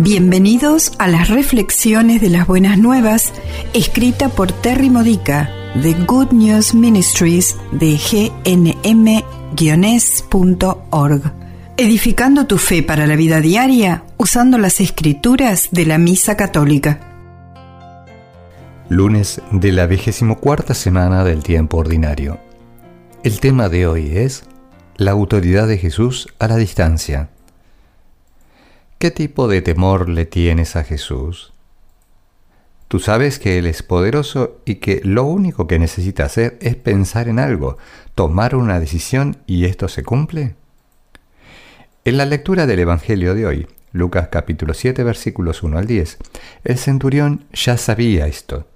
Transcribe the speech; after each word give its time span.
Bienvenidos 0.00 0.92
a 0.98 1.06
las 1.06 1.28
reflexiones 1.28 2.20
de 2.20 2.28
las 2.28 2.48
buenas 2.48 2.78
nuevas, 2.78 3.32
escrita 3.74 4.28
por 4.28 4.50
Terry 4.50 4.90
Modica 4.90 5.48
de 5.76 5.94
Good 5.94 6.32
News 6.32 6.74
Ministries 6.74 7.56
de 7.70 7.96
gnm-es.org. 8.44 8.82
Edificando 11.76 12.46
tu 12.48 12.58
fe 12.58 12.82
para 12.82 13.06
la 13.06 13.14
vida 13.14 13.40
diaria 13.40 14.02
usando 14.16 14.58
las 14.58 14.80
escrituras 14.80 15.68
de 15.70 15.86
la 15.86 15.98
Misa 15.98 16.36
Católica. 16.36 16.98
Lunes 18.88 19.42
de 19.52 19.70
la 19.70 19.86
vigésimo 19.86 20.40
cuarta 20.40 20.74
semana 20.74 21.22
del 21.22 21.44
tiempo 21.44 21.76
ordinario. 21.76 22.40
El 23.22 23.38
tema 23.38 23.68
de 23.68 23.86
hoy 23.86 24.10
es 24.16 24.42
la 24.96 25.12
autoridad 25.12 25.68
de 25.68 25.78
Jesús 25.78 26.26
a 26.40 26.48
la 26.48 26.56
distancia. 26.56 27.30
¿Qué 29.04 29.10
tipo 29.10 29.48
de 29.48 29.60
temor 29.60 30.08
le 30.08 30.24
tienes 30.24 30.76
a 30.76 30.82
Jesús? 30.82 31.52
Tú 32.88 33.00
sabes 33.00 33.38
que 33.38 33.58
Él 33.58 33.66
es 33.66 33.82
poderoso 33.82 34.62
y 34.64 34.76
que 34.76 35.02
lo 35.04 35.24
único 35.24 35.66
que 35.66 35.78
necesita 35.78 36.24
hacer 36.24 36.56
es 36.62 36.74
pensar 36.76 37.28
en 37.28 37.38
algo, 37.38 37.76
tomar 38.14 38.56
una 38.56 38.80
decisión 38.80 39.36
y 39.46 39.66
esto 39.66 39.88
se 39.88 40.04
cumple. 40.04 40.54
En 42.06 42.16
la 42.16 42.24
lectura 42.24 42.66
del 42.66 42.78
Evangelio 42.78 43.34
de 43.34 43.44
hoy, 43.44 43.66
Lucas 43.92 44.28
capítulo 44.28 44.72
7 44.72 45.04
versículos 45.04 45.62
1 45.62 45.76
al 45.76 45.86
10, 45.86 46.16
el 46.64 46.78
centurión 46.78 47.44
ya 47.52 47.76
sabía 47.76 48.26
esto. 48.26 48.66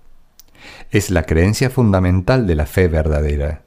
Es 0.91 1.11
la 1.11 1.23
creencia 1.23 1.71
fundamental 1.71 2.47
de 2.47 2.55
la 2.55 2.67
fe 2.67 2.87
verdadera. 2.89 3.63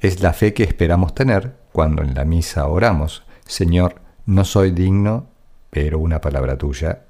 Es 0.00 0.22
la 0.22 0.32
fe 0.32 0.54
que 0.54 0.64
esperamos 0.64 1.14
tener 1.14 1.54
cuando 1.70 2.02
en 2.02 2.14
la 2.14 2.24
misa 2.24 2.66
oramos, 2.66 3.22
Señor, 3.46 4.02
no 4.26 4.44
soy 4.44 4.72
digno 4.72 5.29
pero 5.70 5.98
una 5.98 6.20
palabra 6.20 6.56
tuya, 6.58 7.02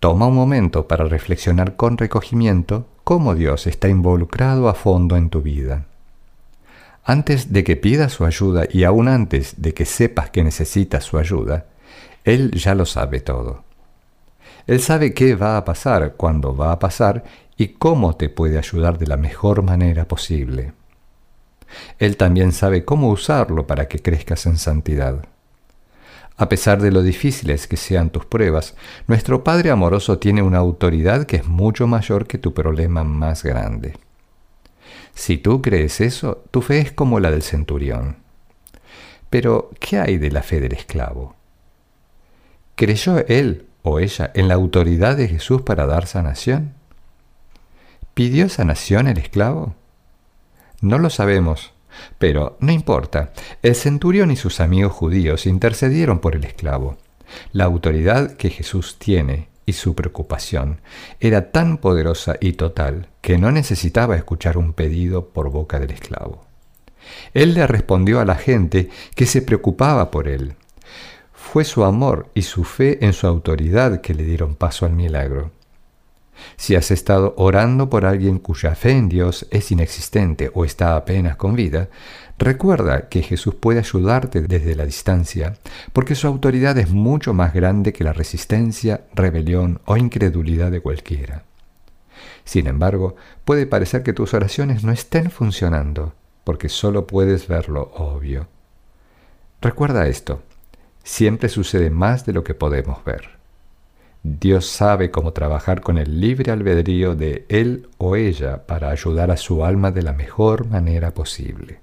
toma 0.00 0.26
un 0.26 0.34
momento 0.34 0.86
para 0.86 1.04
reflexionar 1.04 1.76
con 1.76 1.96
recogimiento 1.96 2.86
cómo 3.04 3.34
Dios 3.34 3.66
está 3.66 3.88
involucrado 3.88 4.68
a 4.68 4.74
fondo 4.74 5.16
en 5.16 5.30
tu 5.30 5.42
vida. 5.42 5.86
Antes 7.04 7.52
de 7.52 7.64
que 7.64 7.76
pidas 7.76 8.12
su 8.12 8.24
ayuda 8.24 8.64
y 8.70 8.84
aún 8.84 9.08
antes 9.08 9.60
de 9.60 9.74
que 9.74 9.84
sepas 9.84 10.30
que 10.30 10.44
necesitas 10.44 11.04
su 11.04 11.18
ayuda, 11.18 11.66
Él 12.24 12.52
ya 12.52 12.74
lo 12.74 12.86
sabe 12.86 13.20
todo. 13.20 13.64
Él 14.66 14.80
sabe 14.80 15.12
qué 15.12 15.34
va 15.34 15.56
a 15.56 15.64
pasar, 15.64 16.14
cuándo 16.16 16.54
va 16.54 16.70
a 16.70 16.78
pasar 16.78 17.24
y 17.56 17.68
cómo 17.68 18.16
te 18.16 18.28
puede 18.28 18.58
ayudar 18.58 18.98
de 18.98 19.06
la 19.08 19.16
mejor 19.16 19.62
manera 19.62 20.06
posible. 20.06 20.72
Él 21.98 22.16
también 22.16 22.52
sabe 22.52 22.84
cómo 22.84 23.08
usarlo 23.08 23.66
para 23.66 23.88
que 23.88 23.98
crezcas 23.98 24.46
en 24.46 24.58
santidad. 24.58 25.24
A 26.36 26.48
pesar 26.48 26.80
de 26.80 26.90
lo 26.90 27.02
difíciles 27.02 27.66
que 27.66 27.76
sean 27.76 28.10
tus 28.10 28.24
pruebas, 28.24 28.74
nuestro 29.06 29.44
Padre 29.44 29.70
amoroso 29.70 30.18
tiene 30.18 30.42
una 30.42 30.58
autoridad 30.58 31.26
que 31.26 31.36
es 31.36 31.46
mucho 31.46 31.86
mayor 31.86 32.26
que 32.26 32.38
tu 32.38 32.54
problema 32.54 33.04
más 33.04 33.42
grande. 33.42 33.94
Si 35.14 35.36
tú 35.36 35.60
crees 35.60 36.00
eso, 36.00 36.44
tu 36.50 36.62
fe 36.62 36.78
es 36.78 36.92
como 36.92 37.20
la 37.20 37.30
del 37.30 37.42
centurión. 37.42 38.16
Pero, 39.30 39.70
¿qué 39.78 39.98
hay 39.98 40.18
de 40.18 40.30
la 40.30 40.42
fe 40.42 40.60
del 40.60 40.72
esclavo? 40.72 41.36
¿Creyó 42.76 43.18
él 43.28 43.66
o 43.82 43.98
ella 43.98 44.30
en 44.34 44.48
la 44.48 44.54
autoridad 44.54 45.16
de 45.16 45.28
Jesús 45.28 45.62
para 45.62 45.86
dar 45.86 46.06
sanación? 46.06 46.74
¿Pidió 48.14 48.48
sanación 48.48 49.08
el 49.08 49.18
esclavo? 49.18 49.74
No 50.80 50.98
lo 50.98 51.10
sabemos, 51.10 51.72
pero 52.18 52.56
no 52.60 52.72
importa, 52.72 53.32
el 53.62 53.74
centurión 53.74 54.30
y 54.30 54.36
sus 54.36 54.60
amigos 54.60 54.92
judíos 54.92 55.46
intercedieron 55.46 56.18
por 56.18 56.36
el 56.36 56.44
esclavo. 56.44 56.96
La 57.52 57.64
autoridad 57.64 58.36
que 58.36 58.50
Jesús 58.50 58.98
tiene 58.98 59.48
y 59.66 59.72
su 59.72 59.94
preocupación 59.94 60.80
era 61.20 61.50
tan 61.50 61.78
poderosa 61.78 62.36
y 62.40 62.54
total 62.54 63.08
que 63.20 63.38
no 63.38 63.52
necesitaba 63.52 64.16
escuchar 64.16 64.58
un 64.58 64.72
pedido 64.72 65.28
por 65.28 65.50
boca 65.50 65.78
del 65.78 65.90
esclavo. 65.90 66.44
Él 67.34 67.54
le 67.54 67.66
respondió 67.66 68.20
a 68.20 68.24
la 68.24 68.36
gente 68.36 68.90
que 69.14 69.26
se 69.26 69.42
preocupaba 69.42 70.10
por 70.10 70.28
él. 70.28 70.54
Fue 71.32 71.64
su 71.64 71.84
amor 71.84 72.28
y 72.34 72.42
su 72.42 72.64
fe 72.64 73.04
en 73.04 73.12
su 73.12 73.26
autoridad 73.26 74.00
que 74.00 74.14
le 74.14 74.24
dieron 74.24 74.54
paso 74.54 74.86
al 74.86 74.92
milagro. 74.92 75.50
Si 76.56 76.74
has 76.74 76.90
estado 76.90 77.34
orando 77.36 77.90
por 77.90 78.04
alguien 78.04 78.38
cuya 78.38 78.74
fe 78.74 78.92
en 78.92 79.08
Dios 79.08 79.46
es 79.50 79.70
inexistente 79.70 80.50
o 80.54 80.64
está 80.64 80.96
apenas 80.96 81.36
con 81.36 81.54
vida, 81.54 81.88
recuerda 82.38 83.08
que 83.08 83.22
Jesús 83.22 83.54
puede 83.54 83.80
ayudarte 83.80 84.40
desde 84.40 84.74
la 84.74 84.84
distancia, 84.84 85.54
porque 85.92 86.14
su 86.14 86.26
autoridad 86.26 86.78
es 86.78 86.90
mucho 86.90 87.34
más 87.34 87.52
grande 87.52 87.92
que 87.92 88.04
la 88.04 88.12
resistencia, 88.12 89.04
rebelión 89.14 89.80
o 89.84 89.96
incredulidad 89.96 90.70
de 90.70 90.80
cualquiera. 90.80 91.44
Sin 92.44 92.66
embargo, 92.66 93.16
puede 93.44 93.66
parecer 93.66 94.02
que 94.02 94.12
tus 94.12 94.34
oraciones 94.34 94.84
no 94.84 94.92
estén 94.92 95.30
funcionando, 95.30 96.14
porque 96.44 96.68
solo 96.68 97.06
puedes 97.06 97.46
ver 97.46 97.68
lo 97.68 97.82
obvio. 97.94 98.48
Recuerda 99.60 100.08
esto, 100.08 100.42
siempre 101.04 101.48
sucede 101.48 101.90
más 101.90 102.26
de 102.26 102.32
lo 102.32 102.42
que 102.42 102.54
podemos 102.54 103.04
ver. 103.04 103.41
Dios 104.22 104.66
sabe 104.66 105.10
cómo 105.10 105.32
trabajar 105.32 105.80
con 105.80 105.98
el 105.98 106.20
libre 106.20 106.52
albedrío 106.52 107.16
de 107.16 107.44
él 107.48 107.88
o 107.98 108.14
ella 108.14 108.66
para 108.66 108.90
ayudar 108.90 109.32
a 109.32 109.36
su 109.36 109.64
alma 109.64 109.90
de 109.90 110.02
la 110.02 110.12
mejor 110.12 110.68
manera 110.68 111.12
posible. 111.12 111.80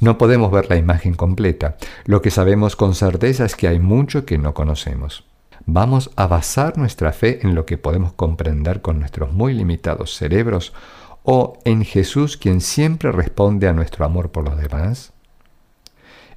No 0.00 0.16
podemos 0.16 0.50
ver 0.50 0.70
la 0.70 0.76
imagen 0.76 1.14
completa, 1.14 1.76
lo 2.06 2.22
que 2.22 2.30
sabemos 2.30 2.76
con 2.76 2.94
certeza 2.94 3.44
es 3.44 3.56
que 3.56 3.68
hay 3.68 3.78
mucho 3.78 4.24
que 4.24 4.38
no 4.38 4.54
conocemos. 4.54 5.24
Vamos 5.66 6.10
a 6.16 6.26
basar 6.26 6.78
nuestra 6.78 7.12
fe 7.12 7.40
en 7.42 7.54
lo 7.54 7.66
que 7.66 7.78
podemos 7.78 8.14
comprender 8.14 8.80
con 8.80 8.98
nuestros 8.98 9.32
muy 9.32 9.52
limitados 9.52 10.16
cerebros 10.16 10.72
o 11.22 11.58
en 11.64 11.84
Jesús 11.84 12.36
quien 12.36 12.60
siempre 12.60 13.12
responde 13.12 13.68
a 13.68 13.72
nuestro 13.72 14.04
amor 14.04 14.30
por 14.30 14.44
los 14.44 14.56
demás. 14.56 15.12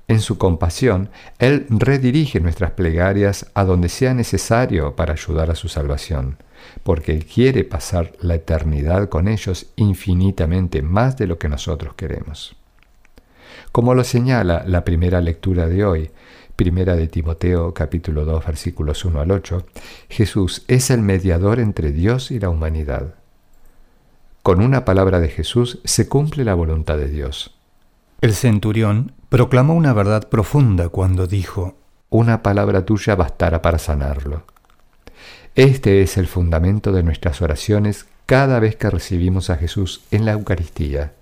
En 0.07 0.21
su 0.21 0.38
compasión, 0.38 1.09
Él 1.39 1.66
redirige 1.69 2.39
nuestras 2.39 2.71
plegarias 2.71 3.49
a 3.55 3.63
donde 3.63 3.89
sea 3.89 4.13
necesario 4.13 4.95
para 4.95 5.13
ayudar 5.13 5.49
a 5.49 5.55
su 5.55 5.67
salvación, 5.67 6.38
porque 6.83 7.11
Él 7.11 7.25
quiere 7.25 7.63
pasar 7.63 8.13
la 8.19 8.35
eternidad 8.35 9.09
con 9.09 9.27
ellos 9.27 9.67
infinitamente 9.75 10.83
más 10.83 11.17
de 11.17 11.25
lo 11.25 11.39
que 11.39 11.49
nosotros 11.49 11.95
queremos. 11.95 12.55
Como 13.71 13.95
lo 13.95 14.03
señala 14.03 14.63
la 14.67 14.85
primera 14.85 15.21
lectura 15.21 15.67
de 15.67 15.83
hoy, 15.83 16.11
primera 16.55 16.95
de 16.95 17.07
Timoteo 17.07 17.73
capítulo 17.73 18.25
2 18.25 18.45
versículos 18.45 19.03
1 19.05 19.19
al 19.19 19.31
8, 19.31 19.66
Jesús 20.09 20.63
es 20.67 20.91
el 20.91 21.01
mediador 21.01 21.59
entre 21.59 21.91
Dios 21.91 22.31
y 22.31 22.39
la 22.39 22.49
humanidad. 22.49 23.16
Con 24.43 24.61
una 24.61 24.85
palabra 24.85 25.19
de 25.19 25.29
Jesús 25.29 25.79
se 25.83 26.07
cumple 26.07 26.45
la 26.45 26.53
voluntad 26.53 26.97
de 26.97 27.09
Dios. 27.09 27.55
El 28.22 28.33
centurión 28.33 29.11
proclamó 29.35 29.73
una 29.73 29.91
verdad 29.91 30.29
profunda 30.29 30.88
cuando 30.88 31.28
dijo, 31.28 31.75
Una 32.09 32.41
palabra 32.41 32.85
tuya 32.85 33.16
bastará 33.16 33.62
para 33.62 33.79
sanarlo. 33.79 34.44
Este 35.56 36.01
es 36.01 36.16
el 36.16 36.28
fundamento 36.28 36.94
de 36.94 37.03
nuestras 37.03 37.41
oraciones 37.41 38.06
cada 38.28 38.62
vez 38.62 38.78
que 38.78 38.90
recibimos 38.90 39.50
a 39.50 39.57
Jesús 39.57 40.06
en 40.09 40.23
la 40.23 40.31
Eucaristía. 40.31 41.16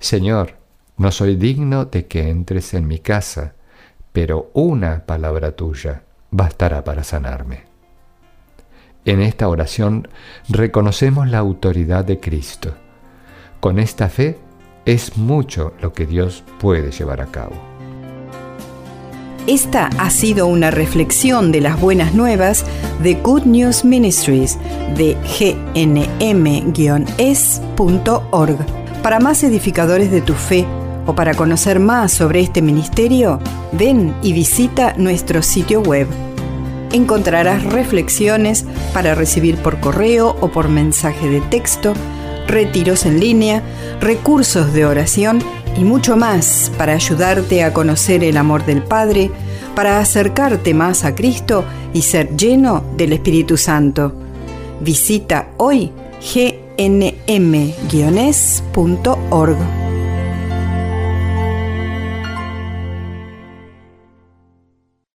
Señor, 0.00 0.54
no 0.96 1.12
soy 1.12 1.36
digno 1.36 1.84
de 1.84 2.06
que 2.06 2.30
entres 2.30 2.72
en 2.72 2.86
mi 2.88 3.00
casa, 3.00 3.52
pero 4.14 4.50
una 4.54 5.04
palabra 5.04 5.52
tuya 5.52 6.04
bastará 6.30 6.84
para 6.84 7.04
sanarme. 7.04 7.64
En 9.04 9.20
esta 9.20 9.46
oración 9.50 10.08
reconocemos 10.48 11.28
la 11.28 11.36
autoridad 11.36 12.02
de 12.02 12.18
Cristo. 12.18 12.76
Con 13.60 13.78
esta 13.78 14.08
fe 14.08 14.38
es 14.86 15.18
mucho 15.18 15.74
lo 15.82 15.92
que 15.92 16.06
Dios 16.06 16.44
puede 16.58 16.92
llevar 16.92 17.20
a 17.20 17.26
cabo. 17.26 17.56
Esta 19.46 19.90
ha 19.98 20.10
sido 20.10 20.46
una 20.46 20.70
reflexión 20.70 21.52
de 21.52 21.60
las 21.60 21.80
buenas 21.80 22.14
nuevas 22.14 22.64
de 23.02 23.14
Good 23.14 23.42
News 23.42 23.84
Ministries 23.84 24.58
de 24.96 25.16
gnm-es.org. 25.74 26.66
Para 29.02 29.20
más 29.20 29.44
edificadores 29.44 30.10
de 30.10 30.20
tu 30.20 30.32
fe 30.34 30.66
o 31.06 31.14
para 31.14 31.34
conocer 31.34 31.78
más 31.78 32.12
sobre 32.12 32.40
este 32.40 32.60
ministerio, 32.60 33.38
ven 33.72 34.16
y 34.22 34.32
visita 34.32 34.94
nuestro 34.96 35.42
sitio 35.42 35.80
web. 35.80 36.08
Encontrarás 36.92 37.62
reflexiones 37.64 38.64
para 38.92 39.14
recibir 39.14 39.56
por 39.58 39.78
correo 39.78 40.36
o 40.40 40.48
por 40.48 40.68
mensaje 40.68 41.28
de 41.28 41.40
texto 41.42 41.92
retiros 42.46 43.06
en 43.06 43.20
línea, 43.20 43.62
recursos 44.00 44.72
de 44.72 44.86
oración 44.86 45.40
y 45.76 45.84
mucho 45.84 46.16
más 46.16 46.72
para 46.78 46.94
ayudarte 46.94 47.62
a 47.62 47.72
conocer 47.72 48.24
el 48.24 48.36
amor 48.36 48.64
del 48.64 48.82
Padre, 48.82 49.30
para 49.74 50.00
acercarte 50.00 50.74
más 50.74 51.04
a 51.04 51.14
Cristo 51.14 51.64
y 51.92 52.02
ser 52.02 52.36
lleno 52.36 52.84
del 52.96 53.12
Espíritu 53.12 53.56
Santo. 53.56 54.12
Visita 54.80 55.48
hoy 55.58 55.92
gnm-es.org. 56.20 57.16